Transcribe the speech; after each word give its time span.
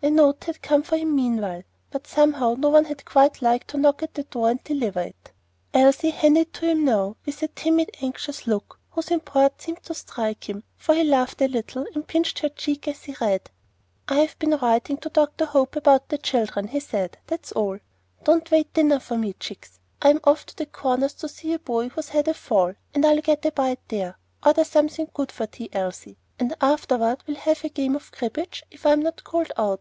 A 0.00 0.10
note 0.10 0.44
had 0.44 0.62
come 0.62 0.84
for 0.84 0.96
him 0.96 1.16
meanwhile, 1.16 1.64
but 1.90 2.06
somehow 2.06 2.54
no 2.56 2.68
one 2.68 2.84
had 2.84 3.04
quite 3.04 3.42
liked 3.42 3.66
to 3.68 3.76
knock 3.76 4.00
at 4.00 4.14
the 4.14 4.22
door 4.22 4.48
and 4.48 4.62
deliver 4.62 5.00
it. 5.02 5.32
Elsie 5.74 6.10
handed 6.10 6.42
it 6.42 6.52
to 6.52 6.66
him 6.66 6.84
now, 6.84 7.16
with 7.26 7.42
a 7.42 7.48
timid, 7.48 7.90
anxious 8.00 8.46
look, 8.46 8.78
whose 8.90 9.10
import 9.10 9.60
seemed 9.60 9.82
to 9.82 9.94
strike 9.94 10.48
him, 10.48 10.62
for 10.76 10.94
he 10.94 11.02
laughed 11.02 11.42
a 11.42 11.48
little, 11.48 11.84
and 11.96 12.06
pinched 12.06 12.38
her 12.38 12.48
cheek 12.48 12.86
as 12.86 13.02
he 13.04 13.16
read. 13.20 13.50
"I've 14.06 14.38
been 14.38 14.56
writing 14.58 14.98
to 14.98 15.08
Dr. 15.08 15.46
Hope 15.46 15.74
about 15.74 16.08
the 16.10 16.18
children," 16.18 16.68
he 16.68 16.78
said; 16.78 17.18
"that's 17.26 17.50
all. 17.50 17.78
Don't 18.22 18.48
wait 18.52 18.72
dinner 18.74 19.00
for 19.00 19.18
me, 19.18 19.32
chicks. 19.32 19.80
I'm 20.00 20.20
off 20.22 20.44
for 20.44 20.54
the 20.54 20.66
Corners 20.66 21.14
to 21.14 21.28
see 21.28 21.52
a 21.54 21.58
boy 21.58 21.88
who's 21.88 22.10
had 22.10 22.28
a 22.28 22.34
fall, 22.34 22.74
and 22.94 23.04
I'll 23.04 23.20
get 23.20 23.44
a 23.44 23.50
bite 23.50 23.80
there. 23.88 24.16
Order 24.46 24.62
something 24.62 25.10
good 25.12 25.32
for 25.32 25.48
tea, 25.48 25.68
Elsie; 25.72 26.18
and 26.38 26.54
afterward 26.60 27.24
we'll 27.26 27.36
have 27.38 27.64
a 27.64 27.68
game 27.68 27.96
of 27.96 28.12
cribbage 28.12 28.62
if 28.70 28.86
I'm 28.86 29.00
not 29.02 29.24
called 29.24 29.50
out. 29.56 29.80